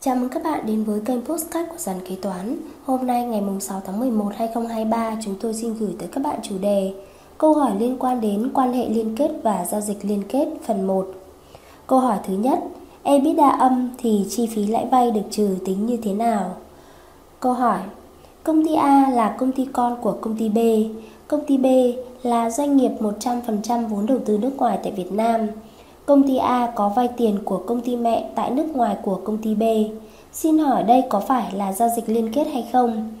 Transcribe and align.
Chào 0.00 0.16
mừng 0.16 0.28
các 0.28 0.42
bạn 0.42 0.66
đến 0.66 0.84
với 0.84 1.00
kênh 1.04 1.24
Postcard 1.24 1.70
của 1.70 1.78
Dàn 1.78 1.96
Kế 2.08 2.16
Toán. 2.22 2.56
Hôm 2.84 3.06
nay, 3.06 3.24
ngày 3.24 3.42
6 3.60 3.82
tháng 3.86 4.00
11 4.00 4.32
2023 4.36 5.16
chúng 5.24 5.34
tôi 5.40 5.54
xin 5.54 5.74
gửi 5.74 5.94
tới 5.98 6.08
các 6.12 6.22
bạn 6.24 6.38
chủ 6.42 6.58
đề 6.58 6.92
Câu 7.38 7.54
hỏi 7.54 7.72
liên 7.78 7.96
quan 7.98 8.20
đến 8.20 8.50
quan 8.54 8.72
hệ 8.72 8.88
liên 8.88 9.16
kết 9.16 9.30
và 9.42 9.64
giao 9.64 9.80
dịch 9.80 9.98
liên 10.02 10.22
kết, 10.28 10.48
phần 10.66 10.86
1 10.86 11.06
Câu 11.86 11.98
hỏi 11.98 12.18
thứ 12.26 12.34
nhất, 12.34 12.58
EBITDA 13.02 13.48
âm 13.48 13.90
thì 13.98 14.26
chi 14.30 14.46
phí 14.46 14.66
lãi 14.66 14.86
vay 14.90 15.10
được 15.10 15.20
trừ 15.30 15.56
tính 15.64 15.86
như 15.86 15.96
thế 15.96 16.12
nào? 16.12 16.56
Câu 17.40 17.52
hỏi, 17.52 17.80
Công 18.42 18.66
ty 18.66 18.74
A 18.74 19.10
là 19.10 19.36
công 19.38 19.52
ty 19.52 19.66
con 19.72 19.96
của 20.02 20.16
công 20.20 20.36
ty 20.36 20.48
B. 20.48 20.58
Công 21.28 21.46
ty 21.46 21.56
B 21.56 21.66
là 22.22 22.50
doanh 22.50 22.76
nghiệp 22.76 22.92
100% 23.00 23.88
vốn 23.88 24.06
đầu 24.06 24.18
tư 24.26 24.38
nước 24.38 24.56
ngoài 24.56 24.78
tại 24.82 24.92
Việt 24.92 25.12
Nam. 25.12 25.46
Công 26.08 26.28
ty 26.28 26.36
A 26.36 26.72
có 26.74 26.88
vay 26.88 27.08
tiền 27.08 27.38
của 27.44 27.58
công 27.66 27.80
ty 27.80 27.96
mẹ 27.96 28.24
tại 28.34 28.50
nước 28.50 28.76
ngoài 28.76 28.96
của 29.02 29.20
công 29.24 29.38
ty 29.38 29.54
B. 29.54 29.62
Xin 30.32 30.58
hỏi 30.58 30.82
đây 30.82 31.02
có 31.08 31.20
phải 31.20 31.52
là 31.52 31.72
giao 31.72 31.88
dịch 31.96 32.08
liên 32.08 32.32
kết 32.32 32.46
hay 32.52 32.66
không? 32.72 33.12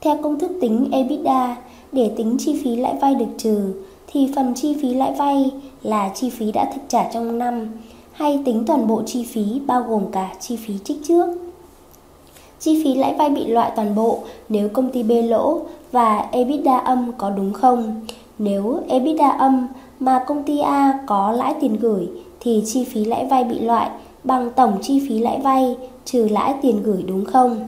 Theo 0.00 0.16
công 0.22 0.38
thức 0.38 0.50
tính 0.60 0.88
EBITDA, 0.92 1.56
để 1.92 2.10
tính 2.16 2.36
chi 2.38 2.60
phí 2.64 2.76
lãi 2.76 2.94
vay 3.00 3.14
được 3.14 3.26
trừ, 3.38 3.72
thì 4.06 4.32
phần 4.36 4.54
chi 4.54 4.76
phí 4.82 4.94
lãi 4.94 5.12
vay 5.12 5.50
là 5.82 6.10
chi 6.14 6.30
phí 6.30 6.52
đã 6.52 6.70
thực 6.74 6.80
trả 6.88 7.08
trong 7.12 7.38
năm, 7.38 7.68
hay 8.12 8.42
tính 8.44 8.64
toàn 8.66 8.86
bộ 8.86 9.02
chi 9.06 9.24
phí 9.24 9.60
bao 9.66 9.82
gồm 9.82 10.02
cả 10.12 10.34
chi 10.40 10.56
phí 10.56 10.74
trích 10.84 10.98
trước. 11.08 11.26
Chi 12.60 12.84
phí 12.84 12.94
lãi 12.94 13.14
vay 13.14 13.30
bị 13.30 13.46
loại 13.46 13.70
toàn 13.76 13.94
bộ 13.94 14.18
nếu 14.48 14.68
công 14.68 14.90
ty 14.90 15.02
B 15.02 15.10
lỗ 15.28 15.60
và 15.92 16.28
EBITDA 16.32 16.78
âm 16.78 17.12
có 17.18 17.30
đúng 17.30 17.52
không? 17.52 18.06
Nếu 18.38 18.80
EBITDA 18.88 19.28
âm 19.28 19.68
mà 20.00 20.24
công 20.26 20.42
ty 20.42 20.58
A 20.58 20.98
có 21.06 21.32
lãi 21.32 21.54
tiền 21.60 21.76
gửi 21.80 22.08
thì 22.46 22.62
chi 22.66 22.84
phí 22.84 23.04
lãi 23.04 23.26
vay 23.26 23.44
bị 23.44 23.58
loại 23.58 23.90
bằng 24.24 24.50
tổng 24.56 24.78
chi 24.82 25.02
phí 25.08 25.18
lãi 25.18 25.40
vay 25.40 25.76
trừ 26.04 26.28
lãi 26.30 26.54
tiền 26.62 26.82
gửi 26.82 27.02
đúng 27.06 27.24
không? 27.24 27.66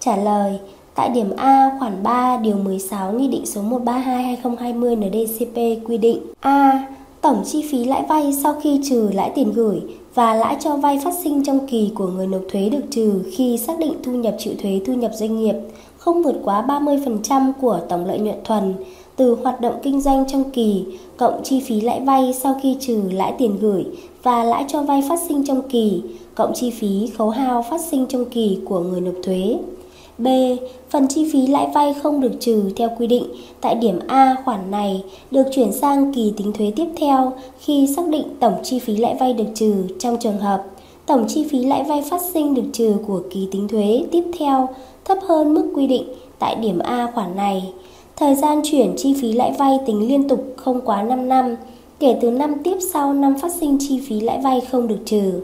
Trả 0.00 0.16
lời, 0.16 0.58
tại 0.94 1.08
điểm 1.08 1.30
A 1.36 1.70
khoản 1.78 2.02
3 2.02 2.36
điều 2.36 2.56
16 2.56 3.12
Nghị 3.12 3.28
định 3.28 3.46
số 3.46 3.62
132/2020 3.62 4.96
NDCP 4.96 5.88
quy 5.88 5.98
định: 5.98 6.18
A. 6.40 6.86
Tổng 7.20 7.42
chi 7.44 7.64
phí 7.70 7.84
lãi 7.84 8.02
vay 8.08 8.32
sau 8.32 8.54
khi 8.62 8.80
trừ 8.84 9.10
lãi 9.14 9.30
tiền 9.34 9.52
gửi 9.52 9.82
và 10.14 10.34
lãi 10.34 10.56
cho 10.60 10.76
vay 10.76 11.00
phát 11.04 11.14
sinh 11.24 11.44
trong 11.44 11.66
kỳ 11.66 11.92
của 11.94 12.06
người 12.06 12.26
nộp 12.26 12.42
thuế 12.52 12.68
được 12.68 12.84
trừ 12.90 13.22
khi 13.32 13.58
xác 13.58 13.78
định 13.78 13.92
thu 14.04 14.12
nhập 14.12 14.34
chịu 14.38 14.54
thuế 14.62 14.80
thu 14.86 14.92
nhập 14.92 15.10
doanh 15.14 15.40
nghiệp 15.40 15.54
không 15.98 16.22
vượt 16.22 16.36
quá 16.44 16.64
30% 16.68 17.52
của 17.60 17.80
tổng 17.88 18.04
lợi 18.04 18.18
nhuận 18.18 18.38
thuần 18.44 18.74
từ 19.16 19.36
hoạt 19.42 19.60
động 19.60 19.74
kinh 19.82 20.00
doanh 20.00 20.24
trong 20.28 20.50
kỳ, 20.50 20.84
cộng 21.16 21.40
chi 21.44 21.60
phí 21.60 21.80
lãi 21.80 22.00
vay 22.00 22.32
sau 22.32 22.54
khi 22.62 22.76
trừ 22.80 23.02
lãi 23.12 23.34
tiền 23.38 23.56
gửi 23.60 23.84
và 24.22 24.44
lãi 24.44 24.64
cho 24.68 24.82
vay 24.82 25.02
phát 25.08 25.20
sinh 25.28 25.46
trong 25.46 25.68
kỳ, 25.68 26.02
cộng 26.34 26.52
chi 26.54 26.70
phí 26.70 27.10
khấu 27.16 27.30
hao 27.30 27.64
phát 27.70 27.80
sinh 27.80 28.06
trong 28.06 28.24
kỳ 28.24 28.58
của 28.64 28.80
người 28.80 29.00
nộp 29.00 29.14
thuế. 29.22 29.58
B. 30.18 30.26
Phần 30.90 31.08
chi 31.08 31.30
phí 31.32 31.46
lãi 31.46 31.68
vay 31.74 31.94
không 32.02 32.20
được 32.20 32.32
trừ 32.40 32.70
theo 32.76 32.88
quy 32.98 33.06
định 33.06 33.24
tại 33.60 33.74
điểm 33.74 33.98
A 34.06 34.36
khoản 34.44 34.70
này 34.70 35.04
được 35.30 35.46
chuyển 35.54 35.72
sang 35.72 36.14
kỳ 36.14 36.32
tính 36.36 36.52
thuế 36.52 36.72
tiếp 36.76 36.86
theo 36.96 37.32
khi 37.60 37.88
xác 37.96 38.08
định 38.08 38.24
tổng 38.40 38.54
chi 38.62 38.78
phí 38.78 38.96
lãi 38.96 39.16
vay 39.20 39.32
được 39.32 39.44
trừ 39.54 39.74
trong 39.98 40.16
trường 40.20 40.38
hợp 40.38 40.64
tổng 41.06 41.24
chi 41.28 41.46
phí 41.50 41.64
lãi 41.64 41.84
vay 41.84 42.02
phát 42.10 42.20
sinh 42.32 42.54
được 42.54 42.62
trừ 42.72 42.96
của 43.06 43.22
kỳ 43.30 43.48
tính 43.52 43.68
thuế 43.68 44.04
tiếp 44.10 44.24
theo 44.38 44.68
thấp 45.04 45.18
hơn 45.28 45.54
mức 45.54 45.72
quy 45.74 45.86
định 45.86 46.04
tại 46.38 46.54
điểm 46.54 46.78
A 46.78 47.10
khoản 47.14 47.36
này 47.36 47.72
Thời 48.22 48.34
gian 48.34 48.60
chuyển 48.64 48.94
chi 48.96 49.14
phí 49.20 49.32
lãi 49.32 49.52
vay 49.58 49.78
tính 49.86 50.08
liên 50.08 50.28
tục 50.28 50.44
không 50.56 50.80
quá 50.84 51.02
5 51.02 51.28
năm, 51.28 51.56
kể 52.00 52.16
từ 52.20 52.30
năm 52.30 52.54
tiếp 52.64 52.76
sau 52.92 53.12
năm 53.12 53.34
phát 53.38 53.52
sinh 53.60 53.76
chi 53.80 54.00
phí 54.08 54.20
lãi 54.20 54.40
vay 54.44 54.60
không 54.60 54.88
được 54.88 54.98
trừ. 55.04 55.40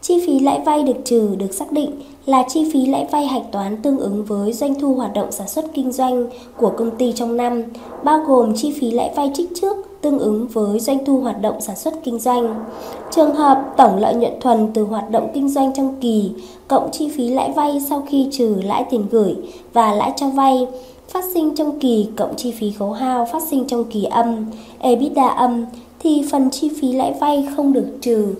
Chi 0.00 0.22
phí 0.26 0.40
lãi 0.40 0.60
vay 0.60 0.82
được 0.82 0.96
trừ 1.04 1.34
được 1.38 1.54
xác 1.54 1.72
định 1.72 1.90
là 2.26 2.44
chi 2.48 2.70
phí 2.72 2.86
lãi 2.86 3.06
vay 3.12 3.26
hạch 3.26 3.52
toán 3.52 3.82
tương 3.82 3.98
ứng 3.98 4.24
với 4.24 4.52
doanh 4.52 4.80
thu 4.80 4.94
hoạt 4.94 5.14
động 5.14 5.32
sản 5.32 5.48
xuất 5.48 5.64
kinh 5.74 5.92
doanh 5.92 6.26
của 6.56 6.72
công 6.76 6.90
ty 6.90 7.12
trong 7.12 7.36
năm, 7.36 7.62
bao 8.04 8.18
gồm 8.26 8.54
chi 8.56 8.72
phí 8.80 8.90
lãi 8.90 9.12
vay 9.16 9.30
trích 9.34 9.50
trước 9.60 9.76
tương 10.00 10.18
ứng 10.18 10.46
với 10.48 10.80
doanh 10.80 11.04
thu 11.04 11.20
hoạt 11.20 11.42
động 11.42 11.60
sản 11.60 11.76
xuất 11.76 11.94
kinh 12.04 12.18
doanh. 12.18 12.64
Trường 13.10 13.34
hợp 13.34 13.64
tổng 13.76 13.96
lợi 13.96 14.14
nhuận 14.14 14.40
thuần 14.40 14.68
từ 14.74 14.82
hoạt 14.84 15.10
động 15.10 15.30
kinh 15.34 15.48
doanh 15.48 15.74
trong 15.74 16.00
kỳ 16.00 16.30
cộng 16.68 16.90
chi 16.92 17.08
phí 17.16 17.28
lãi 17.28 17.52
vay 17.52 17.80
sau 17.88 18.02
khi 18.08 18.28
trừ 18.32 18.56
lãi 18.64 18.84
tiền 18.90 19.06
gửi 19.10 19.36
và 19.72 19.92
lãi 19.92 20.12
cho 20.16 20.28
vay 20.28 20.66
phát 21.08 21.24
sinh 21.34 21.54
trong 21.54 21.78
kỳ 21.78 22.08
cộng 22.16 22.36
chi 22.36 22.52
phí 22.52 22.70
khấu 22.70 22.92
hao 22.92 23.28
phát 23.32 23.42
sinh 23.50 23.64
trong 23.64 23.84
kỳ 23.84 24.04
âm, 24.04 24.46
EBITDA 24.78 25.28
âm 25.28 25.66
thì 25.98 26.24
phần 26.30 26.50
chi 26.50 26.70
phí 26.80 26.92
lãi 26.92 27.14
vay 27.20 27.48
không 27.56 27.72
được 27.72 27.86
trừ 28.00 28.34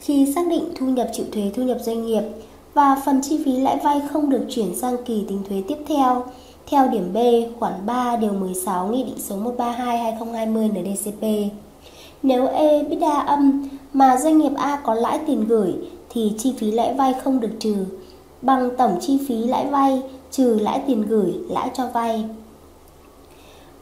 khi 0.00 0.32
xác 0.34 0.48
định 0.50 0.64
thu 0.76 0.86
nhập 0.86 1.08
chịu 1.12 1.26
thuế 1.32 1.50
thu 1.54 1.62
nhập 1.62 1.78
doanh 1.82 2.06
nghiệp 2.06 2.22
và 2.74 3.02
phần 3.04 3.20
chi 3.22 3.40
phí 3.44 3.52
lãi 3.52 3.78
vay 3.84 4.00
không 4.12 4.30
được 4.30 4.46
chuyển 4.50 4.74
sang 4.74 4.96
kỳ 5.04 5.24
tính 5.28 5.42
thuế 5.48 5.62
tiếp 5.68 5.76
theo 5.86 6.24
theo 6.70 6.88
điểm 6.88 7.12
B 7.12 7.16
khoản 7.58 7.72
3 7.86 8.16
điều 8.16 8.32
16 8.32 8.86
Nghị 8.88 9.04
định 9.04 9.18
số 9.18 9.36
132/2020 9.36 10.68
NDCP. 10.68 11.52
Nếu 12.22 12.46
EBITDA 12.46 13.20
âm 13.20 13.68
mà 13.92 14.16
doanh 14.16 14.38
nghiệp 14.38 14.52
A 14.56 14.76
có 14.84 14.94
lãi 14.94 15.18
tiền 15.26 15.44
gửi 15.48 15.74
thì 16.10 16.32
chi 16.38 16.54
phí 16.58 16.70
lãi 16.70 16.94
vay 16.94 17.14
không 17.24 17.40
được 17.40 17.52
trừ 17.60 17.76
bằng 18.42 18.70
tổng 18.78 18.98
chi 19.00 19.18
phí 19.28 19.34
lãi 19.34 19.66
vay 19.66 20.02
trừ 20.30 20.58
lãi 20.60 20.82
tiền 20.86 21.02
gửi, 21.02 21.34
lãi 21.48 21.70
cho 21.74 21.86
vay. 21.86 22.24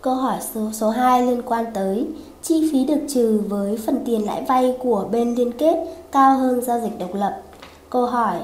Câu 0.03 0.14
hỏi 0.14 0.38
số, 0.54 0.60
số 0.72 0.91
2 0.91 1.26
liên 1.26 1.42
quan 1.42 1.64
tới 1.75 2.06
chi 2.42 2.70
phí 2.72 2.84
được 2.84 3.00
trừ 3.09 3.42
với 3.48 3.76
phần 3.86 4.03
tiền 4.06 4.26
lãi 4.26 4.42
vay 4.42 4.76
của 4.82 5.08
bên 5.12 5.34
liên 5.34 5.53
kết 5.53 5.76
cao 6.12 6.38
hơn 6.38 6.62
giao 6.62 6.81
dịch 6.81 6.98
độc 6.98 7.14
lập. 7.14 7.42
Câu 7.91 8.06
hỏi 8.06 8.37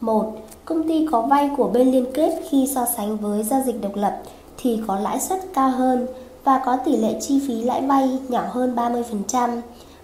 1. 0.00 0.32
Công 0.64 0.88
ty 0.88 1.06
có 1.10 1.22
vay 1.22 1.50
của 1.56 1.68
bên 1.68 1.90
liên 1.90 2.06
kết 2.14 2.40
khi 2.50 2.68
so 2.74 2.86
sánh 2.96 3.16
với 3.16 3.42
giao 3.42 3.62
dịch 3.66 3.80
độc 3.80 3.96
lập 3.96 4.22
thì 4.58 4.80
có 4.86 4.98
lãi 4.98 5.20
suất 5.20 5.40
cao 5.54 5.70
hơn 5.70 6.06
và 6.44 6.62
có 6.64 6.76
tỷ 6.76 6.96
lệ 6.96 7.16
chi 7.20 7.40
phí 7.48 7.62
lãi 7.62 7.82
vay 7.82 8.18
nhỏ 8.28 8.42
hơn 8.50 8.74
30%. 8.74 9.60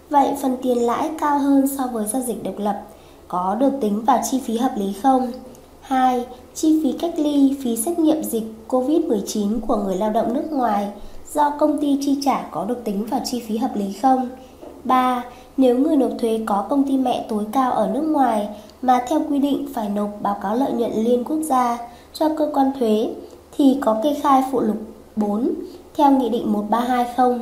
Vậy 0.09 0.35
phần 0.41 0.57
tiền 0.61 0.85
lãi 0.85 1.11
cao 1.19 1.39
hơn 1.39 1.67
so 1.77 1.87
với 1.87 2.07
giao 2.07 2.21
dịch 2.21 2.43
độc 2.43 2.55
lập 2.57 2.81
có 3.27 3.55
được 3.55 3.71
tính 3.81 4.05
vào 4.05 4.21
chi 4.31 4.41
phí 4.45 4.57
hợp 4.57 4.71
lý 4.77 4.93
không? 5.03 5.31
2. 5.89 6.25
Chi 6.53 6.79
phí 6.83 6.91
cách 6.91 7.13
ly, 7.17 7.57
phí 7.63 7.77
xét 7.77 7.99
nghiệm 7.99 8.23
dịch 8.23 8.43
COVID-19 8.67 9.59
của 9.67 9.75
người 9.75 9.95
lao 9.95 10.09
động 10.09 10.33
nước 10.33 10.51
ngoài 10.51 10.87
do 11.33 11.49
công 11.49 11.77
ty 11.77 11.97
chi 12.01 12.17
trả 12.25 12.47
có 12.51 12.65
được 12.65 12.83
tính 12.83 13.05
vào 13.05 13.21
chi 13.25 13.43
phí 13.47 13.57
hợp 13.57 13.75
lý 13.75 13.93
không? 13.93 14.29
3. 14.83 15.23
Nếu 15.57 15.77
người 15.77 15.97
nộp 15.97 16.11
thuế 16.19 16.39
có 16.45 16.65
công 16.69 16.87
ty 16.87 16.97
mẹ 16.97 17.25
tối 17.29 17.43
cao 17.51 17.71
ở 17.71 17.87
nước 17.87 18.01
ngoài 18.01 18.47
mà 18.81 19.05
theo 19.07 19.21
quy 19.29 19.39
định 19.39 19.67
phải 19.73 19.89
nộp 19.89 20.09
báo 20.21 20.37
cáo 20.41 20.55
lợi 20.55 20.71
nhuận 20.71 20.91
liên 20.91 21.23
quốc 21.23 21.39
gia 21.43 21.77
cho 22.13 22.29
cơ 22.37 22.49
quan 22.53 22.71
thuế 22.79 23.09
thì 23.57 23.77
có 23.81 23.99
kê 24.03 24.13
khai 24.13 24.43
phụ 24.51 24.59
lục 24.59 24.77
4 25.15 25.53
theo 25.97 26.11
Nghị 26.11 26.29
định 26.29 26.53
132 26.53 27.13
không? 27.17 27.39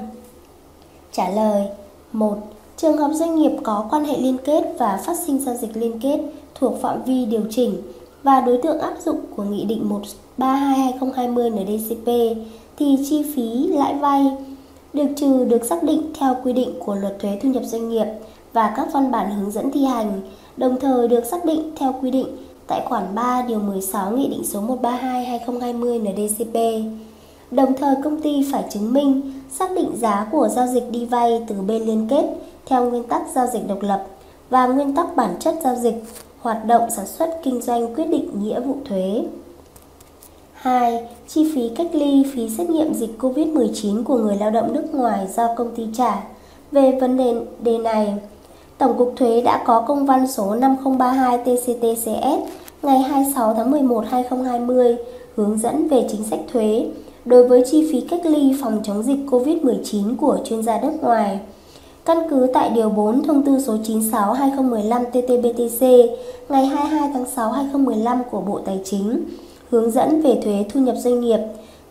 Trả 1.11 1.29
lời 1.29 1.65
1. 2.11 2.37
Trường 2.77 2.97
hợp 2.97 3.11
doanh 3.13 3.35
nghiệp 3.35 3.51
có 3.63 3.85
quan 3.89 4.05
hệ 4.05 4.17
liên 4.17 4.37
kết 4.45 4.63
và 4.79 4.99
phát 5.05 5.17
sinh 5.25 5.39
giao 5.39 5.55
dịch 5.55 5.77
liên 5.77 5.99
kết 5.99 6.19
thuộc 6.55 6.81
phạm 6.81 7.03
vi 7.03 7.25
điều 7.25 7.43
chỉnh 7.49 7.81
và 8.27 8.41
đối 8.41 8.57
tượng 8.57 8.79
áp 8.79 8.93
dụng 9.05 9.19
của 9.35 9.43
Nghị 9.43 9.65
định 9.65 9.89
132-2020 10.37 11.49
NDCP 11.49 12.37
thì 12.77 12.97
chi 13.09 13.25
phí 13.35 13.67
lãi 13.67 13.95
vay 13.95 14.31
được 14.93 15.07
trừ 15.17 15.45
được 15.45 15.65
xác 15.65 15.83
định 15.83 16.01
theo 16.19 16.35
quy 16.43 16.53
định 16.53 16.73
của 16.85 16.95
Luật 16.95 17.19
Thuế 17.19 17.39
Thu 17.43 17.49
nhập 17.49 17.63
Doanh 17.65 17.89
nghiệp 17.89 18.05
và 18.53 18.73
các 18.77 18.87
văn 18.93 19.11
bản 19.11 19.35
hướng 19.35 19.51
dẫn 19.51 19.71
thi 19.71 19.85
hành, 19.85 20.21
đồng 20.57 20.79
thời 20.79 21.07
được 21.07 21.25
xác 21.25 21.45
định 21.45 21.71
theo 21.75 21.95
quy 22.01 22.11
định 22.11 22.27
tại 22.67 22.81
khoản 22.89 23.15
3 23.15 23.41
điều 23.47 23.59
16 23.59 24.11
Nghị 24.11 24.27
định 24.27 24.43
số 24.45 24.61
132-2020 24.61 26.01
NDCP. 26.01 26.57
Đồng 27.51 27.73
thời 27.73 27.95
công 28.03 28.21
ty 28.21 28.45
phải 28.51 28.63
chứng 28.69 28.93
minh 28.93 29.33
xác 29.51 29.71
định 29.71 29.91
giá 29.97 30.27
của 30.31 30.47
giao 30.47 30.67
dịch 30.67 30.91
đi 30.91 31.05
vay 31.05 31.43
từ 31.47 31.55
bên 31.67 31.83
liên 31.83 32.07
kết 32.09 32.25
theo 32.65 32.89
nguyên 32.89 33.03
tắc 33.03 33.21
giao 33.35 33.47
dịch 33.47 33.67
độc 33.67 33.81
lập 33.81 34.05
và 34.49 34.67
nguyên 34.67 34.95
tắc 34.95 35.15
bản 35.15 35.35
chất 35.39 35.55
giao 35.63 35.75
dịch 35.75 36.03
hoạt 36.47 36.65
động 36.65 36.89
sản 36.89 37.07
xuất 37.07 37.39
kinh 37.43 37.61
doanh 37.61 37.95
quyết 37.95 38.05
định 38.09 38.29
nghĩa 38.39 38.59
vụ 38.59 38.75
thuế. 38.85 39.23
2. 40.53 41.07
Chi 41.27 41.51
phí 41.55 41.69
cách 41.75 41.87
ly, 41.93 42.25
phí 42.33 42.49
xét 42.49 42.69
nghiệm 42.69 42.93
dịch 42.93 43.09
COVID-19 43.19 44.03
của 44.03 44.17
người 44.17 44.35
lao 44.35 44.51
động 44.51 44.73
nước 44.73 44.93
ngoài 44.93 45.27
do 45.35 45.55
công 45.55 45.75
ty 45.75 45.87
trả. 45.93 46.23
Về 46.71 46.97
vấn 47.01 47.17
đề 47.17 47.33
đề 47.63 47.77
này, 47.77 48.13
Tổng 48.77 48.97
cục 48.97 49.13
Thuế 49.15 49.41
đã 49.41 49.63
có 49.65 49.81
công 49.81 50.05
văn 50.05 50.27
số 50.27 50.55
5032 50.55 51.37
TCTCS 51.37 52.51
ngày 52.83 52.99
26 52.99 53.53
tháng 53.53 53.71
11 53.71 54.03
2020 54.09 54.95
hướng 55.35 55.57
dẫn 55.57 55.87
về 55.87 56.07
chính 56.11 56.23
sách 56.23 56.39
thuế 56.53 56.87
đối 57.25 57.47
với 57.47 57.63
chi 57.71 57.89
phí 57.91 58.01
cách 58.01 58.25
ly 58.25 58.55
phòng 58.61 58.79
chống 58.83 59.03
dịch 59.03 59.19
COVID-19 59.31 60.15
của 60.17 60.37
chuyên 60.45 60.63
gia 60.63 60.81
nước 60.81 60.93
ngoài. 61.01 61.39
Căn 62.07 62.17
cứ 62.29 62.47
tại 62.53 62.69
Điều 62.69 62.89
4 62.89 63.23
Thông 63.23 63.43
tư 63.43 63.59
số 63.59 63.77
96-2015-TT-BTC 63.77 66.07
ngày 66.49 66.65
22 66.65 67.09
tháng 67.13 67.25
6 67.25 67.51
2015 67.51 68.23
của 68.31 68.41
Bộ 68.41 68.59
Tài 68.65 68.79
chính, 68.83 69.23
hướng 69.69 69.91
dẫn 69.91 70.21
về 70.21 70.39
thuế 70.43 70.65
thu 70.69 70.79
nhập 70.79 70.95
doanh 70.97 71.21
nghiệp, 71.21 71.39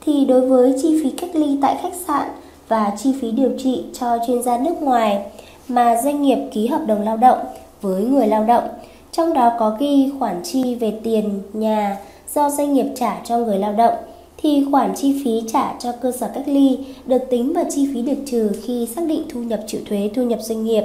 thì 0.06 0.24
đối 0.24 0.40
với 0.40 0.74
chi 0.82 1.02
phí 1.02 1.10
cách 1.10 1.30
ly 1.34 1.58
tại 1.62 1.78
khách 1.82 1.94
sạn 2.06 2.28
và 2.68 2.92
chi 2.98 3.14
phí 3.20 3.30
điều 3.30 3.50
trị 3.58 3.84
cho 3.92 4.18
chuyên 4.26 4.42
gia 4.42 4.58
nước 4.58 4.82
ngoài 4.82 5.22
mà 5.68 5.96
doanh 6.04 6.22
nghiệp 6.22 6.48
ký 6.52 6.66
hợp 6.66 6.80
đồng 6.86 7.02
lao 7.02 7.16
động 7.16 7.38
với 7.80 8.04
người 8.04 8.26
lao 8.26 8.44
động, 8.44 8.64
trong 9.12 9.34
đó 9.34 9.52
có 9.58 9.76
ghi 9.78 10.12
khoản 10.18 10.40
chi 10.44 10.74
về 10.74 10.92
tiền 11.04 11.40
nhà 11.52 11.96
do 12.34 12.50
doanh 12.50 12.72
nghiệp 12.72 12.86
trả 12.96 13.20
cho 13.24 13.38
người 13.38 13.58
lao 13.58 13.72
động 13.72 13.94
thì 14.36 14.64
khoản 14.70 14.94
chi 14.94 15.20
phí 15.24 15.42
trả 15.52 15.74
cho 15.78 15.92
cơ 15.92 16.12
sở 16.12 16.30
cách 16.34 16.48
ly 16.48 16.78
được 17.06 17.22
tính 17.30 17.52
vào 17.52 17.64
chi 17.70 17.88
phí 17.94 18.02
được 18.02 18.18
trừ 18.26 18.50
khi 18.62 18.86
xác 18.86 19.02
định 19.08 19.22
thu 19.28 19.40
nhập 19.40 19.60
chịu 19.66 19.80
thuế 19.88 20.10
thu 20.14 20.22
nhập 20.22 20.38
doanh 20.42 20.64
nghiệp 20.64 20.82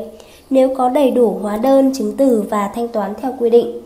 nếu 0.52 0.76
có 0.76 0.90
đầy 0.90 1.12
đủ 1.12 1.38
hóa 1.42 1.58
đơn, 1.58 1.92
chứng 1.94 2.14
từ 2.18 2.44
và 2.50 2.72
thanh 2.76 2.88
toán 2.88 3.14
theo 3.22 3.34
quy 3.40 3.50
định. 3.50 3.82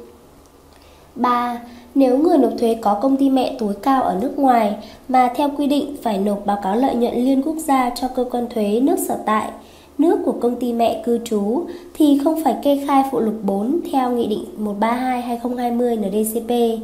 3. 1.15 1.62
Nếu 1.95 2.17
người 2.17 2.38
nộp 2.38 2.51
thuế 2.59 2.77
có 2.81 2.94
công 2.94 3.17
ty 3.17 3.29
mẹ 3.29 3.56
tối 3.59 3.73
cao 3.81 4.03
ở 4.03 4.17
nước 4.21 4.39
ngoài 4.39 4.75
mà 5.07 5.29
theo 5.35 5.50
quy 5.57 5.68
định 5.68 5.95
phải 6.01 6.18
nộp 6.18 6.45
báo 6.45 6.57
cáo 6.63 6.75
lợi 6.75 6.95
nhuận 6.95 7.15
liên 7.15 7.41
quốc 7.41 7.56
gia 7.57 7.89
cho 7.89 8.07
cơ 8.07 8.25
quan 8.31 8.47
thuế 8.50 8.79
nước 8.79 9.00
sở 9.07 9.18
tại, 9.25 9.50
nước 9.97 10.19
của 10.25 10.31
công 10.31 10.56
ty 10.56 10.73
mẹ 10.73 11.01
cư 11.06 11.19
trú 11.25 11.63
thì 11.94 12.19
không 12.23 12.44
phải 12.44 12.56
kê 12.63 12.83
khai 12.88 13.03
phụ 13.11 13.19
lục 13.19 13.35
4 13.44 13.79
theo 13.91 14.11
Nghị 14.11 14.27
định 14.27 14.45
132-2020 14.59 16.00
NDCP. 16.00 16.81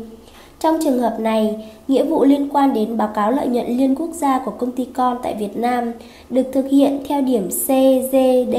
Trong 0.61 0.79
trường 0.83 0.99
hợp 0.99 1.19
này, 1.19 1.69
nghĩa 1.87 2.03
vụ 2.05 2.23
liên 2.23 2.49
quan 2.51 2.73
đến 2.73 2.97
báo 2.97 3.07
cáo 3.07 3.31
lợi 3.31 3.47
nhuận 3.47 3.77
liên 3.77 3.95
quốc 3.95 4.09
gia 4.13 4.39
của 4.39 4.51
công 4.51 4.71
ty 4.71 4.85
con 4.85 5.17
tại 5.23 5.35
Việt 5.35 5.57
Nam 5.57 5.91
được 6.29 6.43
thực 6.53 6.69
hiện 6.69 7.03
theo 7.07 7.21
điểm 7.21 7.49
CGD 7.49 8.55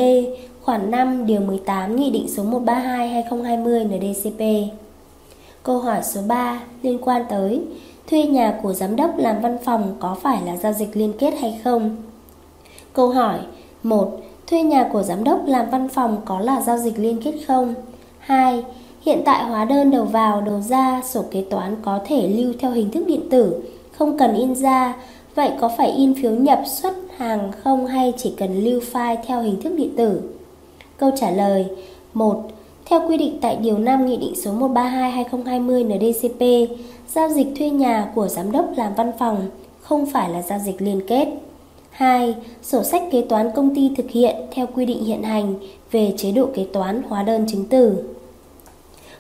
khoản 0.63 0.91
5 0.91 1.27
điều 1.27 1.41
18 1.41 1.97
Nghị 1.97 2.11
định 2.11 2.29
số 2.29 2.45
132-2020 2.45 3.87
NDCP. 3.87 4.73
Câu 5.63 5.79
hỏi 5.79 6.01
số 6.03 6.21
3 6.29 6.61
liên 6.83 6.99
quan 7.03 7.23
tới 7.31 7.61
thuê 8.11 8.23
nhà 8.23 8.59
của 8.63 8.73
giám 8.73 8.97
đốc 8.97 9.19
làm 9.19 9.41
văn 9.41 9.59
phòng 9.65 9.97
có 10.01 10.17
phải 10.23 10.39
là 10.47 10.57
giao 10.57 10.73
dịch 10.73 10.97
liên 10.97 11.13
kết 11.19 11.35
hay 11.41 11.61
không? 11.65 11.97
Câu 12.93 13.09
hỏi 13.09 13.39
1. 13.83 14.21
Thuê 14.47 14.63
nhà 14.63 14.89
của 14.93 15.03
giám 15.03 15.25
đốc 15.25 15.47
làm 15.47 15.71
văn 15.71 15.89
phòng 15.89 16.17
có 16.25 16.41
là 16.41 16.61
giao 16.61 16.79
dịch 16.79 16.99
liên 16.99 17.23
kết 17.25 17.35
không? 17.47 17.75
2. 18.19 18.65
Hiện 19.03 19.23
tại 19.25 19.45
hóa 19.45 19.65
đơn 19.65 19.91
đầu 19.91 20.05
vào, 20.05 20.41
đầu 20.41 20.61
ra, 20.61 21.03
sổ 21.05 21.25
kế 21.31 21.45
toán 21.51 21.77
có 21.83 22.01
thể 22.07 22.29
lưu 22.29 22.53
theo 22.59 22.71
hình 22.71 22.91
thức 22.91 23.05
điện 23.07 23.29
tử, 23.31 23.63
không 23.93 24.19
cần 24.19 24.35
in 24.35 24.55
ra. 24.55 24.95
Vậy 25.35 25.51
có 25.61 25.71
phải 25.79 25.91
in 25.91 26.15
phiếu 26.15 26.31
nhập 26.31 26.63
xuất 26.67 26.95
hàng 27.17 27.53
không 27.63 27.87
hay 27.87 28.13
chỉ 28.17 28.35
cần 28.39 28.65
lưu 28.65 28.81
file 28.93 29.17
theo 29.27 29.43
hình 29.43 29.63
thức 29.63 29.73
điện 29.77 29.97
tử? 29.97 30.21
Câu 30.97 31.11
trả 31.17 31.31
lời 31.31 31.67
1. 32.15 32.43
Theo 32.85 33.09
quy 33.09 33.17
định 33.17 33.39
tại 33.41 33.57
Điều 33.57 33.79
5 33.79 34.07
Nghị 34.07 34.17
định 34.17 34.35
số 34.37 34.53
132-2020 34.53 35.87
NDCP, 35.87 36.71
giao 37.09 37.29
dịch 37.29 37.47
thuê 37.59 37.71
nhà 37.71 38.13
của 38.15 38.29
giám 38.29 38.53
đốc 38.53 38.67
làm 38.77 38.95
văn 38.95 39.13
phòng 39.19 39.51
không 39.81 40.07
phải 40.07 40.31
là 40.31 40.43
giao 40.43 40.59
dịch 40.59 40.83
liên 40.83 41.01
kết. 41.07 41.29
2. 41.91 42.35
Sổ 42.63 42.83
sách 42.83 43.03
kế 43.11 43.23
toán 43.29 43.51
công 43.55 43.75
ty 43.75 43.91
thực 43.97 44.11
hiện 44.11 44.37
theo 44.51 44.67
quy 44.75 44.87
định 44.87 45.05
hiện 45.05 45.23
hành 45.23 45.55
về 45.91 46.15
chế 46.17 46.33
độ 46.33 46.47
kế 46.55 46.67
toán 46.73 47.03
hóa 47.09 47.23
đơn 47.23 47.47
chứng 47.49 47.65
từ. 47.71 48.05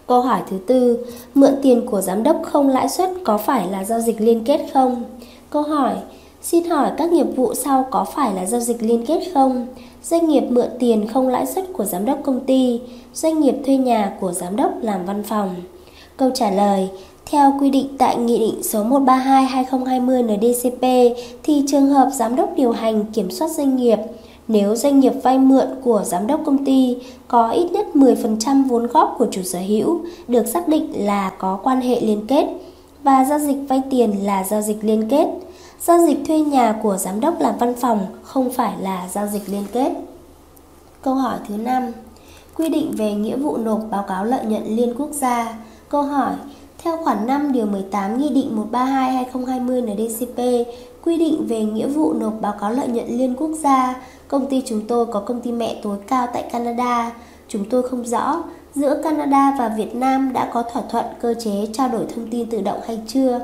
Câu 0.06 0.20
hỏi 0.20 0.40
thứ 0.50 0.58
tư, 0.66 1.06
mượn 1.34 1.54
tiền 1.62 1.86
của 1.86 2.00
giám 2.00 2.22
đốc 2.22 2.42
không 2.42 2.68
lãi 2.68 2.88
suất 2.88 3.10
có 3.24 3.38
phải 3.38 3.66
là 3.68 3.84
giao 3.84 4.00
dịch 4.00 4.20
liên 4.20 4.44
kết 4.44 4.66
không? 4.74 5.04
Câu 5.50 5.62
hỏi, 5.62 5.94
xin 6.42 6.70
hỏi 6.70 6.90
các 6.96 7.12
nghiệp 7.12 7.26
vụ 7.36 7.54
sau 7.54 7.86
có 7.90 8.04
phải 8.04 8.34
là 8.34 8.46
giao 8.46 8.60
dịch 8.60 8.82
liên 8.82 9.06
kết 9.06 9.20
không? 9.34 9.66
Doanh 10.02 10.28
nghiệp 10.28 10.44
mượn 10.50 10.68
tiền 10.78 11.06
không 11.08 11.28
lãi 11.28 11.46
suất 11.46 11.64
của 11.72 11.84
giám 11.84 12.04
đốc 12.04 12.18
công 12.22 12.40
ty, 12.40 12.80
doanh 13.14 13.40
nghiệp 13.40 13.54
thuê 13.66 13.76
nhà 13.76 14.16
của 14.20 14.32
giám 14.32 14.56
đốc 14.56 14.72
làm 14.82 15.06
văn 15.06 15.22
phòng. 15.22 15.54
Câu 16.16 16.30
trả 16.34 16.50
lời, 16.50 16.88
theo 17.26 17.54
quy 17.60 17.70
định 17.70 17.86
tại 17.98 18.16
Nghị 18.16 18.38
định 18.38 18.62
số 18.62 18.84
132-2020 18.84 20.36
NDCP 20.36 21.16
thì 21.42 21.64
trường 21.68 21.86
hợp 21.86 22.10
giám 22.14 22.36
đốc 22.36 22.50
điều 22.56 22.72
hành 22.72 23.04
kiểm 23.04 23.30
soát 23.30 23.50
doanh 23.50 23.76
nghiệp 23.76 23.98
nếu 24.52 24.76
doanh 24.76 25.00
nghiệp 25.00 25.12
vay 25.22 25.38
mượn 25.38 25.66
của 25.82 26.02
giám 26.04 26.26
đốc 26.26 26.40
công 26.44 26.64
ty 26.64 26.96
có 27.28 27.48
ít 27.50 27.72
nhất 27.72 27.86
10% 27.94 28.68
vốn 28.68 28.86
góp 28.86 29.14
của 29.18 29.26
chủ 29.30 29.42
sở 29.42 29.58
hữu 29.58 30.00
được 30.28 30.46
xác 30.46 30.68
định 30.68 31.06
là 31.06 31.32
có 31.38 31.58
quan 31.62 31.80
hệ 31.80 32.00
liên 32.00 32.26
kết 32.26 32.46
và 33.02 33.24
giao 33.24 33.38
dịch 33.38 33.56
vay 33.68 33.82
tiền 33.90 34.26
là 34.26 34.44
giao 34.44 34.62
dịch 34.62 34.78
liên 34.82 35.08
kết. 35.08 35.28
Giao 35.80 36.06
dịch 36.06 36.18
thuê 36.26 36.40
nhà 36.40 36.78
của 36.82 36.96
giám 36.96 37.20
đốc 37.20 37.40
làm 37.40 37.54
văn 37.58 37.74
phòng 37.74 38.06
không 38.22 38.50
phải 38.50 38.72
là 38.80 39.08
giao 39.12 39.26
dịch 39.26 39.42
liên 39.48 39.64
kết. 39.72 39.92
Câu 41.02 41.14
hỏi 41.14 41.38
thứ 41.48 41.56
5. 41.56 41.82
Quy 42.56 42.68
định 42.68 42.92
về 42.96 43.12
nghĩa 43.12 43.36
vụ 43.36 43.56
nộp 43.56 43.80
báo 43.90 44.04
cáo 44.08 44.24
lợi 44.24 44.44
nhuận 44.44 44.66
liên 44.66 44.94
quốc 44.98 45.10
gia. 45.12 45.54
Câu 45.88 46.02
hỏi 46.02 46.32
theo 46.78 46.96
khoản 46.96 47.26
5 47.26 47.52
điều 47.52 47.66
18 47.66 48.18
Nghị 48.18 48.28
định 48.28 48.56
132/2020 48.72 49.80
NDCP 49.80 50.38
quy 51.04 51.18
định 51.18 51.46
về 51.46 51.62
nghĩa 51.62 51.88
vụ 51.88 52.12
nộp 52.12 52.32
báo 52.40 52.54
cáo 52.60 52.72
lợi 52.72 52.88
nhuận 52.88 53.06
liên 53.08 53.34
quốc 53.34 53.50
gia, 53.62 53.94
công 54.32 54.46
ty 54.46 54.62
chúng 54.66 54.86
tôi 54.86 55.06
có 55.06 55.20
công 55.20 55.40
ty 55.40 55.52
mẹ 55.52 55.76
tối 55.82 55.96
cao 56.08 56.26
tại 56.32 56.42
Canada. 56.52 57.12
Chúng 57.48 57.64
tôi 57.70 57.88
không 57.88 58.04
rõ 58.04 58.42
giữa 58.74 59.00
Canada 59.02 59.56
và 59.58 59.68
Việt 59.68 59.94
Nam 59.94 60.32
đã 60.32 60.50
có 60.52 60.62
thỏa 60.62 60.82
thuận 60.90 61.04
cơ 61.20 61.34
chế 61.44 61.66
trao 61.72 61.88
đổi 61.88 62.06
thông 62.14 62.30
tin 62.30 62.50
tự 62.50 62.60
động 62.60 62.80
hay 62.86 63.00
chưa. 63.06 63.40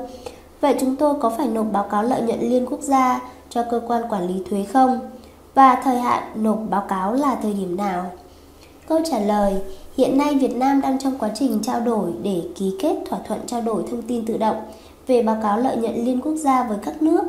Vậy 0.61 0.75
chúng 0.79 0.95
tôi 0.95 1.15
có 1.21 1.29
phải 1.29 1.47
nộp 1.47 1.65
báo 1.71 1.83
cáo 1.83 2.03
lợi 2.03 2.21
nhuận 2.21 2.39
liên 2.39 2.65
quốc 2.65 2.81
gia 2.81 3.21
cho 3.49 3.63
cơ 3.71 3.81
quan 3.87 4.03
quản 4.09 4.27
lý 4.27 4.43
thuế 4.49 4.63
không? 4.63 4.99
Và 5.55 5.81
thời 5.83 5.99
hạn 5.99 6.23
nộp 6.35 6.59
báo 6.69 6.85
cáo 6.89 7.13
là 7.13 7.35
thời 7.35 7.53
điểm 7.53 7.77
nào? 7.77 8.11
Câu 8.87 8.99
trả 9.11 9.19
lời, 9.19 9.53
hiện 9.97 10.17
nay 10.17 10.35
Việt 10.35 10.55
Nam 10.55 10.81
đang 10.81 10.99
trong 10.99 11.17
quá 11.17 11.29
trình 11.35 11.59
trao 11.63 11.79
đổi 11.79 12.11
để 12.23 12.41
ký 12.55 12.75
kết 12.79 12.95
thỏa 13.09 13.19
thuận 13.27 13.39
trao 13.47 13.61
đổi 13.61 13.83
thông 13.91 14.01
tin 14.01 14.25
tự 14.25 14.37
động 14.37 14.57
về 15.07 15.23
báo 15.23 15.37
cáo 15.43 15.57
lợi 15.57 15.77
nhuận 15.77 16.05
liên 16.05 16.21
quốc 16.21 16.35
gia 16.35 16.63
với 16.63 16.77
các 16.83 17.01
nước. 17.01 17.23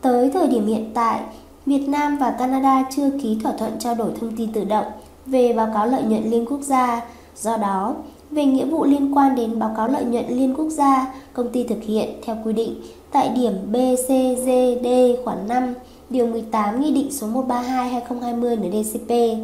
Tới 0.00 0.30
thời 0.30 0.46
điểm 0.46 0.66
hiện 0.66 0.90
tại, 0.94 1.20
Việt 1.66 1.88
Nam 1.88 2.18
và 2.18 2.30
Canada 2.30 2.84
chưa 2.96 3.10
ký 3.22 3.38
thỏa 3.42 3.52
thuận 3.52 3.78
trao 3.78 3.94
đổi 3.94 4.12
thông 4.20 4.36
tin 4.36 4.52
tự 4.52 4.64
động 4.64 4.86
về 5.26 5.52
báo 5.52 5.68
cáo 5.74 5.86
lợi 5.86 6.02
nhuận 6.02 6.30
liên 6.30 6.46
quốc 6.46 6.60
gia. 6.60 7.02
Do 7.36 7.56
đó, 7.56 7.94
về 8.30 8.44
nghĩa 8.44 8.64
vụ 8.64 8.84
liên 8.84 9.16
quan 9.16 9.34
đến 9.34 9.58
báo 9.58 9.74
cáo 9.76 9.88
lợi 9.88 10.04
nhuận 10.04 10.24
liên 10.28 10.54
quốc 10.54 10.68
gia, 10.68 11.14
công 11.32 11.52
ty 11.52 11.64
thực 11.64 11.82
hiện 11.82 12.08
theo 12.22 12.36
quy 12.44 12.52
định 12.52 12.74
tại 13.12 13.28
điểm 13.28 13.52
BCGD 13.72 14.86
khoản 15.24 15.48
5, 15.48 15.74
điều 16.10 16.26
18 16.26 16.80
Nghị 16.80 16.92
định 16.92 17.12
số 17.12 17.26
132/2020 17.26 18.56
NDCP. 18.56 19.38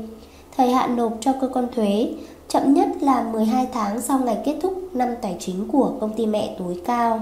Thời 0.57 0.71
hạn 0.71 0.97
nộp 0.97 1.13
cho 1.21 1.33
cơ 1.41 1.49
quan 1.49 1.67
thuế 1.75 2.09
chậm 2.49 2.75
nhất 2.75 2.89
là 3.01 3.23
12 3.33 3.67
tháng 3.73 4.01
sau 4.01 4.19
ngày 4.19 4.39
kết 4.45 4.57
thúc 4.63 4.95
năm 4.95 5.09
tài 5.23 5.37
chính 5.41 5.69
của 5.69 5.93
công 6.01 6.13
ty 6.13 6.27
mẹ 6.27 6.57
tối 6.59 6.81
cao. 6.87 7.21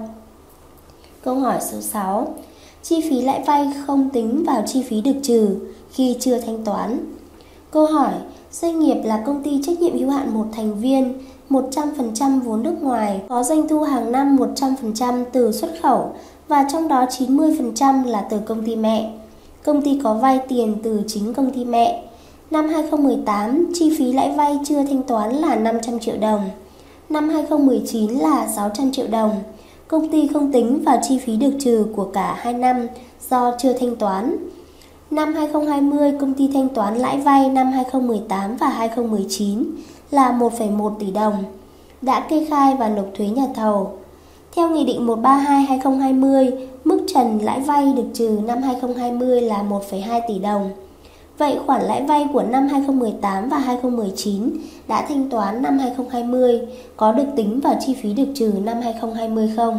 Câu 1.22 1.34
hỏi 1.34 1.58
số 1.60 1.80
6. 1.80 2.34
Chi 2.84 3.00
phí 3.10 3.20
lãi 3.20 3.42
vay 3.46 3.72
không 3.86 4.10
tính 4.10 4.44
vào 4.44 4.62
chi 4.66 4.82
phí 4.82 5.00
được 5.00 5.12
trừ 5.22 5.56
khi 5.90 6.16
chưa 6.20 6.38
thanh 6.38 6.64
toán. 6.64 6.98
Câu 7.70 7.86
hỏi, 7.86 8.12
doanh 8.52 8.80
nghiệp 8.80 9.02
là 9.04 9.22
công 9.26 9.42
ty 9.42 9.60
trách 9.62 9.80
nhiệm 9.80 9.98
hữu 9.98 10.10
hạn 10.10 10.34
một 10.34 10.46
thành 10.52 10.80
viên 10.80 11.14
100% 11.50 12.40
vốn 12.40 12.62
nước 12.62 12.74
ngoài, 12.82 13.20
có 13.28 13.42
doanh 13.42 13.68
thu 13.68 13.80
hàng 13.82 14.12
năm 14.12 14.36
100% 14.36 15.24
từ 15.32 15.52
xuất 15.52 15.70
khẩu 15.82 16.12
và 16.48 16.66
trong 16.72 16.88
đó 16.88 17.06
90% 17.18 18.06
là 18.06 18.26
từ 18.30 18.38
công 18.38 18.64
ty 18.64 18.76
mẹ. 18.76 19.12
Công 19.62 19.82
ty 19.82 20.00
có 20.04 20.14
vay 20.14 20.40
tiền 20.48 20.76
từ 20.82 21.02
chính 21.06 21.34
công 21.34 21.50
ty 21.50 21.64
mẹ. 21.64 22.04
Năm 22.50 22.68
2018, 22.68 23.72
chi 23.74 23.96
phí 23.98 24.12
lãi 24.12 24.30
vay 24.30 24.58
chưa 24.64 24.84
thanh 24.84 25.02
toán 25.02 25.34
là 25.34 25.54
500 25.54 25.98
triệu 25.98 26.16
đồng. 26.20 26.50
Năm 27.08 27.28
2019 27.28 28.10
là 28.10 28.48
600 28.56 28.92
triệu 28.92 29.06
đồng. 29.06 29.42
Công 29.88 30.08
ty 30.08 30.28
không 30.28 30.52
tính 30.52 30.82
vào 30.84 30.98
chi 31.02 31.18
phí 31.18 31.36
được 31.36 31.52
trừ 31.60 31.86
của 31.96 32.04
cả 32.04 32.36
hai 32.38 32.52
năm 32.52 32.86
do 33.30 33.54
chưa 33.58 33.72
thanh 33.72 33.96
toán. 33.96 34.36
Năm 35.10 35.34
2020, 35.34 36.12
công 36.20 36.34
ty 36.34 36.48
thanh 36.54 36.68
toán 36.68 36.96
lãi 36.96 37.18
vay 37.18 37.48
năm 37.48 37.72
2018 37.72 38.56
và 38.56 38.68
2019 38.68 39.64
là 40.10 40.32
1,1 40.32 40.94
tỷ 40.98 41.10
đồng, 41.10 41.44
đã 42.02 42.20
kê 42.20 42.46
khai 42.50 42.76
và 42.78 42.88
nộp 42.88 43.06
thuế 43.14 43.26
nhà 43.26 43.46
thầu. 43.54 43.92
Theo 44.56 44.70
Nghị 44.70 44.84
định 44.84 45.06
132-2020, 45.06 46.50
mức 46.84 47.06
trần 47.14 47.38
lãi 47.42 47.60
vay 47.60 47.92
được 47.92 48.06
trừ 48.14 48.38
năm 48.44 48.62
2020 48.62 49.40
là 49.40 49.62
1,2 49.62 50.20
tỷ 50.28 50.38
đồng. 50.38 50.70
Vậy 51.38 51.58
khoản 51.66 51.82
lãi 51.82 52.02
vay 52.02 52.26
của 52.32 52.42
năm 52.42 52.68
2018 52.68 53.48
và 53.48 53.58
2019 53.58 54.50
đã 54.88 55.06
thanh 55.08 55.30
toán 55.30 55.62
năm 55.62 55.78
2020 55.78 56.60
có 56.96 57.12
được 57.12 57.26
tính 57.36 57.60
vào 57.60 57.76
chi 57.80 57.94
phí 58.02 58.12
được 58.12 58.28
trừ 58.34 58.52
năm 58.64 58.80
2020 58.82 59.52
không? 59.56 59.78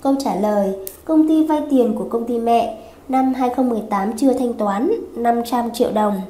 Câu 0.00 0.14
trả 0.24 0.34
lời, 0.34 0.72
công 1.04 1.28
ty 1.28 1.46
vay 1.46 1.62
tiền 1.70 1.94
của 1.98 2.06
công 2.10 2.26
ty 2.26 2.38
mẹ 2.38 2.78
năm 3.08 3.34
2018 3.34 4.16
chưa 4.16 4.32
thanh 4.32 4.52
toán 4.52 4.90
500 5.16 5.70
triệu 5.70 5.92
đồng 5.92 6.20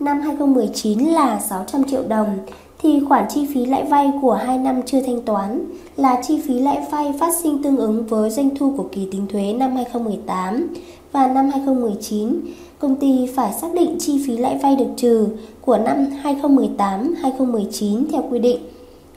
năm 0.00 0.20
2019 0.20 0.98
là 0.98 1.40
600 1.40 1.84
triệu 1.84 2.02
đồng 2.08 2.38
thì 2.78 3.00
khoản 3.08 3.24
chi 3.28 3.46
phí 3.54 3.66
lãi 3.66 3.84
vay 3.84 4.12
của 4.22 4.34
hai 4.34 4.58
năm 4.58 4.82
chưa 4.86 5.00
thanh 5.00 5.22
toán 5.22 5.64
là 5.96 6.20
chi 6.22 6.42
phí 6.46 6.58
lãi 6.58 6.86
vay 6.90 7.12
phát 7.20 7.34
sinh 7.42 7.62
tương 7.62 7.76
ứng 7.76 8.06
với 8.06 8.30
doanh 8.30 8.56
thu 8.56 8.74
của 8.76 8.86
kỳ 8.92 9.08
tính 9.12 9.26
thuế 9.32 9.52
năm 9.52 9.76
2018 9.76 10.68
và 11.12 11.26
năm 11.26 11.50
2019 11.50 12.40
công 12.78 12.96
ty 12.96 13.28
phải 13.36 13.52
xác 13.52 13.74
định 13.74 13.96
chi 13.98 14.22
phí 14.26 14.36
lãi 14.36 14.58
vay 14.62 14.76
được 14.76 14.88
trừ 14.96 15.26
của 15.60 15.76
năm 15.76 16.06
2018-2019 16.22 18.04
theo 18.12 18.24
quy 18.30 18.38
định 18.38 18.60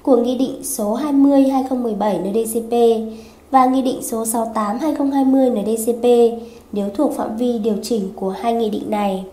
của 0.01 0.17
Nghị 0.17 0.38
định 0.38 0.63
số 0.63 0.98
20-2017 0.98 2.31
NDCP 2.31 2.74
và 3.51 3.65
Nghị 3.65 3.81
định 3.81 4.01
số 4.01 4.24
68-2020 4.24 5.62
NDCP 5.62 6.38
nếu 6.71 6.89
thuộc 6.89 7.13
phạm 7.13 7.38
vi 7.38 7.60
điều 7.60 7.75
chỉnh 7.83 8.10
của 8.15 8.29
hai 8.29 8.53
nghị 8.53 8.69
định 8.69 8.89
này. 8.89 9.25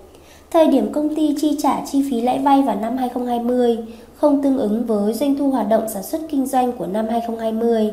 Thời 0.51 0.67
điểm 0.67 0.93
công 0.93 1.15
ty 1.15 1.35
chi 1.41 1.57
trả 1.63 1.81
chi 1.93 2.05
phí 2.11 2.21
lãi 2.21 2.39
vay 2.39 2.63
vào 2.63 2.77
năm 2.77 2.97
2020 2.97 3.79
không 4.15 4.43
tương 4.43 4.59
ứng 4.59 4.85
với 4.87 5.13
doanh 5.15 5.37
thu 5.37 5.51
hoạt 5.51 5.69
động 5.69 5.85
sản 5.95 6.03
xuất 6.03 6.21
kinh 6.31 6.47
doanh 6.47 6.73
của 6.73 6.87
năm 6.87 7.07
2020, 7.11 7.91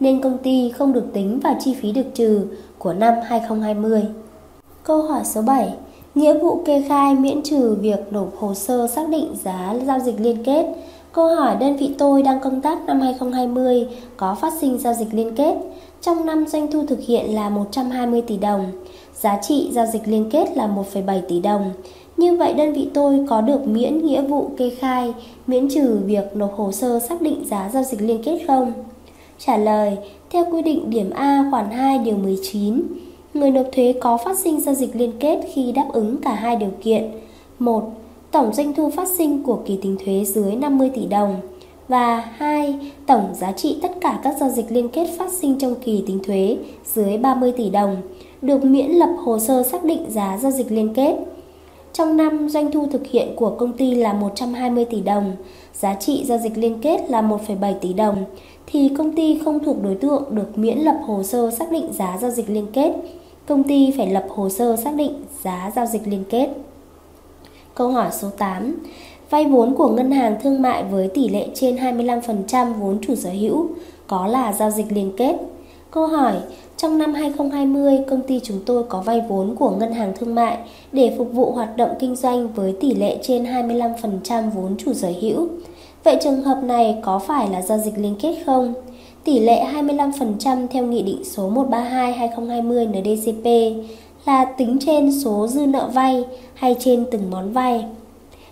nên 0.00 0.20
công 0.20 0.38
ty 0.38 0.70
không 0.70 0.92
được 0.92 1.04
tính 1.12 1.40
vào 1.40 1.56
chi 1.60 1.74
phí 1.74 1.92
được 1.92 2.06
trừ 2.14 2.46
của 2.78 2.92
năm 2.92 3.14
2020. 3.24 4.02
Câu 4.84 5.02
hỏi 5.02 5.20
số 5.24 5.42
7. 5.42 5.74
Nghĩa 6.14 6.38
vụ 6.38 6.62
kê 6.64 6.84
khai 6.88 7.14
miễn 7.14 7.42
trừ 7.42 7.76
việc 7.80 8.12
nộp 8.12 8.36
hồ 8.38 8.54
sơ 8.54 8.86
xác 8.86 9.08
định 9.08 9.28
giá 9.44 9.74
giao 9.86 9.98
dịch 9.98 10.20
liên 10.20 10.44
kết. 10.44 10.66
Câu 11.12 11.28
hỏi 11.36 11.56
đơn 11.60 11.76
vị 11.76 11.94
tôi 11.98 12.22
đang 12.22 12.40
công 12.40 12.60
tác 12.60 12.86
năm 12.86 13.00
2020 13.00 13.86
có 14.16 14.34
phát 14.34 14.52
sinh 14.60 14.78
giao 14.78 14.94
dịch 14.94 15.08
liên 15.12 15.34
kết. 15.36 15.54
Trong 16.00 16.26
năm 16.26 16.46
doanh 16.46 16.72
thu 16.72 16.86
thực 16.86 17.00
hiện 17.00 17.34
là 17.34 17.48
120 17.48 18.22
tỷ 18.22 18.36
đồng, 18.36 18.72
giá 19.20 19.38
trị 19.42 19.70
giao 19.72 19.86
dịch 19.86 20.02
liên 20.08 20.30
kết 20.30 20.56
là 20.56 20.68
1,7 20.94 21.20
tỷ 21.28 21.40
đồng. 21.40 21.70
Như 22.16 22.36
vậy 22.36 22.54
đơn 22.54 22.72
vị 22.72 22.88
tôi 22.94 23.26
có 23.28 23.40
được 23.40 23.68
miễn 23.68 24.06
nghĩa 24.06 24.22
vụ 24.22 24.50
kê 24.56 24.70
khai, 24.70 25.14
miễn 25.46 25.68
trừ 25.68 25.98
việc 26.04 26.36
nộp 26.36 26.56
hồ 26.56 26.72
sơ 26.72 27.00
xác 27.08 27.22
định 27.22 27.44
giá 27.46 27.70
giao 27.72 27.82
dịch 27.82 28.02
liên 28.02 28.22
kết 28.22 28.38
không? 28.46 28.72
Trả 29.38 29.56
lời, 29.56 29.96
theo 30.30 30.44
quy 30.52 30.62
định 30.62 30.90
điểm 30.90 31.10
A 31.10 31.44
khoản 31.50 31.70
2 31.70 31.98
điều 31.98 32.16
19, 32.16 32.82
người 33.34 33.50
nộp 33.50 33.66
thuế 33.72 33.94
có 34.00 34.16
phát 34.16 34.38
sinh 34.38 34.60
giao 34.60 34.74
dịch 34.74 34.96
liên 34.96 35.12
kết 35.20 35.40
khi 35.52 35.72
đáp 35.72 35.88
ứng 35.92 36.16
cả 36.22 36.34
hai 36.34 36.56
điều 36.56 36.70
kiện. 36.82 37.10
1. 37.58 37.92
Tổng 38.30 38.54
doanh 38.54 38.74
thu 38.74 38.90
phát 38.90 39.08
sinh 39.08 39.42
của 39.42 39.58
kỳ 39.66 39.78
tính 39.82 39.96
thuế 40.04 40.24
dưới 40.24 40.56
50 40.56 40.90
tỷ 40.94 41.06
đồng 41.06 41.40
và 41.88 42.28
2. 42.36 42.78
Tổng 43.06 43.28
giá 43.34 43.52
trị 43.52 43.76
tất 43.82 43.92
cả 44.00 44.20
các 44.22 44.36
giao 44.40 44.48
dịch 44.48 44.66
liên 44.68 44.88
kết 44.88 45.06
phát 45.18 45.32
sinh 45.32 45.58
trong 45.58 45.74
kỳ 45.84 46.04
tính 46.06 46.18
thuế 46.24 46.56
dưới 46.84 47.18
30 47.18 47.52
tỷ 47.52 47.70
đồng 47.70 47.96
được 48.42 48.64
miễn 48.64 48.90
lập 48.90 49.16
hồ 49.24 49.38
sơ 49.38 49.62
xác 49.62 49.84
định 49.84 50.06
giá 50.08 50.38
giao 50.42 50.50
dịch 50.50 50.72
liên 50.72 50.94
kết. 50.94 51.16
Trong 51.92 52.16
năm, 52.16 52.48
doanh 52.48 52.72
thu 52.72 52.86
thực 52.92 53.06
hiện 53.06 53.28
của 53.36 53.50
công 53.50 53.72
ty 53.72 53.94
là 53.94 54.12
120 54.12 54.84
tỷ 54.84 55.00
đồng, 55.00 55.32
giá 55.74 55.94
trị 55.94 56.24
giao 56.24 56.38
dịch 56.38 56.58
liên 56.58 56.78
kết 56.82 57.10
là 57.10 57.22
1,7 57.22 57.74
tỷ 57.80 57.92
đồng, 57.92 58.24
thì 58.66 58.90
công 58.98 59.14
ty 59.14 59.40
không 59.44 59.64
thuộc 59.64 59.82
đối 59.82 59.94
tượng 59.94 60.24
được 60.30 60.58
miễn 60.58 60.78
lập 60.78 61.00
hồ 61.06 61.22
sơ 61.22 61.50
xác 61.50 61.72
định 61.72 61.92
giá 61.92 62.18
giao 62.20 62.30
dịch 62.30 62.50
liên 62.50 62.66
kết. 62.72 62.92
Công 63.46 63.62
ty 63.62 63.94
phải 63.96 64.10
lập 64.10 64.26
hồ 64.28 64.48
sơ 64.48 64.76
xác 64.76 64.94
định 64.94 65.14
giá 65.42 65.72
giao 65.76 65.86
dịch 65.86 66.02
liên 66.06 66.24
kết. 66.30 66.48
Câu 67.74 67.88
hỏi 67.88 68.08
số 68.12 68.30
8. 68.38 68.74
Vay 69.30 69.44
vốn 69.44 69.74
của 69.74 69.88
ngân 69.88 70.10
hàng 70.10 70.36
thương 70.42 70.62
mại 70.62 70.84
với 70.84 71.08
tỷ 71.08 71.28
lệ 71.28 71.48
trên 71.54 71.76
25% 71.76 72.72
vốn 72.72 72.98
chủ 73.06 73.14
sở 73.14 73.30
hữu 73.30 73.68
có 74.06 74.26
là 74.26 74.52
giao 74.52 74.70
dịch 74.70 74.86
liên 74.92 75.12
kết. 75.16 75.36
Câu 75.90 76.06
hỏi, 76.06 76.34
trong 76.76 76.98
năm 76.98 77.14
2020, 77.14 77.98
công 78.10 78.22
ty 78.22 78.40
chúng 78.40 78.60
tôi 78.66 78.84
có 78.88 79.00
vay 79.00 79.22
vốn 79.28 79.56
của 79.56 79.70
ngân 79.70 79.92
hàng 79.92 80.12
thương 80.18 80.34
mại 80.34 80.58
để 80.92 81.14
phục 81.18 81.32
vụ 81.32 81.50
hoạt 81.52 81.76
động 81.76 81.90
kinh 82.00 82.16
doanh 82.16 82.48
với 82.48 82.74
tỷ 82.80 82.94
lệ 82.94 83.18
trên 83.22 83.44
25% 83.44 84.50
vốn 84.50 84.76
chủ 84.76 84.92
sở 84.92 85.12
hữu. 85.20 85.48
Vậy 86.04 86.16
trường 86.22 86.42
hợp 86.42 86.60
này 86.64 86.96
có 87.02 87.18
phải 87.18 87.48
là 87.50 87.62
giao 87.62 87.78
dịch 87.78 87.94
liên 87.96 88.14
kết 88.20 88.34
không? 88.46 88.74
Tỷ 89.24 89.38
lệ 89.38 89.64
25% 89.64 90.66
theo 90.70 90.84
Nghị 90.84 91.02
định 91.02 91.24
số 91.24 91.50
132-2020 91.50 92.88
NDCP 92.88 93.76
là 94.26 94.44
tính 94.44 94.76
trên 94.86 95.20
số 95.20 95.46
dư 95.46 95.66
nợ 95.66 95.90
vay 95.94 96.24
hay 96.54 96.76
trên 96.78 97.04
từng 97.10 97.30
món 97.30 97.52
vay? 97.52 97.84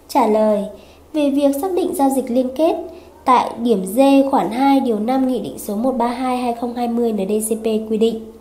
Trả 0.09 0.27
lời, 0.27 0.65
về 1.13 1.31
việc 1.31 1.57
xác 1.61 1.73
định 1.77 1.95
giao 1.95 2.11
dịch 2.11 2.31
liên 2.31 2.49
kết, 2.57 2.77
tại 3.25 3.51
điểm 3.63 3.87
D 3.87 4.01
khoản 4.31 4.51
2 4.51 4.81
điều 4.81 4.99
5 4.99 5.29
Nghị 5.29 5.41
định 5.41 5.59
số 5.59 5.77
132-2020 5.77 7.15
NDCP 7.15 7.91
quy 7.91 7.99
định 7.99 8.33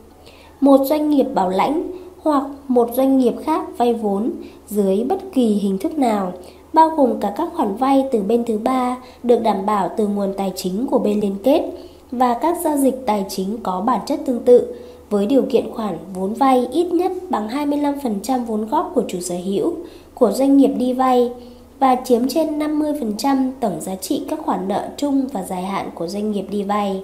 một 0.62 0.80
doanh 0.86 1.10
nghiệp 1.10 1.26
bảo 1.34 1.50
lãnh 1.50 1.92
hoặc 2.22 2.44
một 2.68 2.90
doanh 2.94 3.18
nghiệp 3.18 3.34
khác 3.44 3.64
vay 3.78 3.94
vốn 3.94 4.32
dưới 4.68 5.04
bất 5.04 5.20
kỳ 5.34 5.46
hình 5.48 5.78
thức 5.78 5.98
nào 5.98 6.34
bao 6.74 6.90
gồm 6.90 7.20
cả 7.20 7.34
các 7.38 7.50
khoản 7.56 7.76
vay 7.76 8.06
từ 8.12 8.22
bên 8.22 8.44
thứ 8.46 8.58
ba 8.58 8.98
được 9.24 9.42
đảm 9.44 9.66
bảo 9.66 9.90
từ 9.98 10.08
nguồn 10.08 10.34
tài 10.38 10.54
chính 10.56 10.88
của 10.88 11.00
bên 11.00 11.20
liên 11.20 11.36
kết 11.44 11.64
và 12.12 12.34
các 12.34 12.58
giao 12.64 12.78
dịch 12.78 13.04
tài 13.06 13.26
chính 13.30 13.58
có 13.64 13.82
bản 13.82 14.00
chất 14.06 14.20
tương 14.26 14.40
tự 14.40 14.76
với 15.10 15.26
điều 15.26 15.44
kiện 15.50 15.74
khoản 15.74 15.98
vốn 16.14 16.34
vay 16.34 16.68
ít 16.72 16.86
nhất 16.94 17.12
bằng 17.30 17.48
25% 17.48 18.46
vốn 18.46 18.68
góp 18.68 18.92
của 18.96 19.04
chủ 19.08 19.20
sở 19.20 19.36
hữu, 19.46 19.74
của 20.14 20.32
doanh 20.32 20.58
nghiệp 20.58 20.72
đi 20.78 20.94
vay 20.94 21.32
và 21.80 21.96
chiếm 22.06 22.28
trên 22.28 22.60
50% 22.60 23.52
tổng 23.60 23.82
giá 23.82 23.96
trị 23.96 24.24
các 24.30 24.40
khoản 24.46 24.68
nợ 24.68 24.90
chung 24.98 25.28
và 25.34 25.44
dài 25.44 25.64
hạn 25.64 25.90
của 25.96 26.08
doanh 26.08 26.32
nghiệp 26.32 26.46
đi 26.50 26.64
vay. 26.64 27.04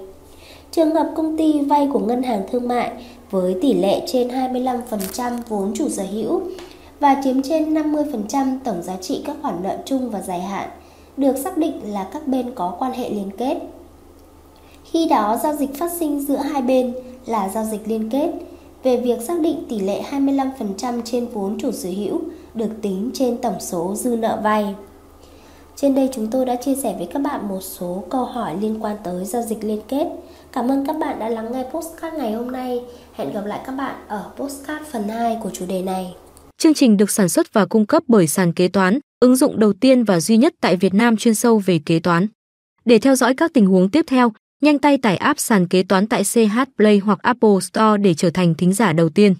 Trường 0.71 0.95
hợp 0.95 1.11
công 1.15 1.37
ty 1.37 1.61
vay 1.61 1.89
của 1.93 1.99
ngân 1.99 2.23
hàng 2.23 2.41
thương 2.51 2.67
mại 2.67 2.91
với 3.31 3.55
tỷ 3.61 3.73
lệ 3.73 4.01
trên 4.07 4.27
25% 4.27 5.37
vốn 5.47 5.73
chủ 5.75 5.89
sở 5.89 6.03
hữu 6.11 6.41
và 6.99 7.21
chiếm 7.23 7.41
trên 7.41 7.73
50% 7.73 8.57
tổng 8.63 8.83
giá 8.83 8.97
trị 9.01 9.23
các 9.25 9.35
khoản 9.41 9.63
nợ 9.63 9.77
chung 9.85 10.09
và 10.09 10.21
dài 10.21 10.41
hạn, 10.41 10.69
được 11.17 11.37
xác 11.37 11.57
định 11.57 11.93
là 11.93 12.07
các 12.13 12.27
bên 12.27 12.51
có 12.55 12.75
quan 12.79 12.91
hệ 12.91 13.09
liên 13.09 13.29
kết. 13.37 13.57
Khi 14.83 15.07
đó, 15.09 15.39
giao 15.43 15.53
dịch 15.53 15.75
phát 15.75 15.91
sinh 15.91 16.19
giữa 16.19 16.37
hai 16.37 16.61
bên 16.61 16.95
là 17.25 17.49
giao 17.49 17.63
dịch 17.63 17.87
liên 17.87 18.09
kết. 18.09 18.31
Về 18.83 18.97
việc 18.97 19.21
xác 19.21 19.39
định 19.39 19.63
tỷ 19.69 19.79
lệ 19.79 20.01
25% 20.11 21.01
trên 21.05 21.27
vốn 21.27 21.57
chủ 21.59 21.71
sở 21.71 21.89
hữu 21.89 22.19
được 22.53 22.69
tính 22.81 23.11
trên 23.13 23.37
tổng 23.37 23.59
số 23.59 23.95
dư 23.95 24.15
nợ 24.15 24.39
vay. 24.43 24.75
Trên 25.75 25.95
đây 25.95 26.09
chúng 26.13 26.27
tôi 26.27 26.45
đã 26.45 26.55
chia 26.55 26.75
sẻ 26.75 26.95
với 26.97 27.07
các 27.07 27.19
bạn 27.19 27.47
một 27.47 27.61
số 27.61 28.03
câu 28.09 28.25
hỏi 28.25 28.55
liên 28.61 28.83
quan 28.83 28.97
tới 29.03 29.25
giao 29.25 29.41
dịch 29.41 29.63
liên 29.63 29.81
kết. 29.87 30.07
Cảm 30.51 30.71
ơn 30.71 30.85
các 30.85 30.93
bạn 30.93 31.19
đã 31.19 31.29
lắng 31.29 31.51
nghe 31.51 31.63
postcard 31.63 32.17
ngày 32.17 32.33
hôm 32.33 32.51
nay. 32.51 32.83
Hẹn 33.13 33.31
gặp 33.33 33.45
lại 33.45 33.59
các 33.65 33.71
bạn 33.71 33.95
ở 34.07 34.23
postcard 34.35 34.85
phần 34.91 35.07
2 35.07 35.37
của 35.43 35.49
chủ 35.53 35.65
đề 35.65 35.81
này. 35.81 36.15
Chương 36.61 36.73
trình 36.73 36.97
được 36.97 37.11
sản 37.11 37.29
xuất 37.29 37.53
và 37.53 37.65
cung 37.65 37.85
cấp 37.85 38.03
bởi 38.07 38.27
sàn 38.27 38.53
kế 38.53 38.67
toán, 38.67 38.99
ứng 39.19 39.35
dụng 39.35 39.59
đầu 39.59 39.73
tiên 39.73 40.03
và 40.03 40.19
duy 40.19 40.37
nhất 40.37 40.53
tại 40.61 40.75
Việt 40.75 40.93
Nam 40.93 41.17
chuyên 41.17 41.35
sâu 41.35 41.59
về 41.59 41.79
kế 41.85 41.99
toán. 41.99 42.27
Để 42.85 42.99
theo 42.99 43.15
dõi 43.15 43.33
các 43.33 43.51
tình 43.53 43.65
huống 43.65 43.89
tiếp 43.89 44.05
theo, 44.07 44.33
nhanh 44.61 44.79
tay 44.79 44.97
tải 44.97 45.17
app 45.17 45.39
sàn 45.39 45.67
kế 45.67 45.83
toán 45.83 46.07
tại 46.07 46.23
CH 46.23 46.59
Play 46.77 46.97
hoặc 46.97 47.19
Apple 47.21 47.59
Store 47.61 47.97
để 47.97 48.13
trở 48.13 48.29
thành 48.29 48.55
thính 48.55 48.73
giả 48.73 48.93
đầu 48.93 49.09
tiên. 49.09 49.35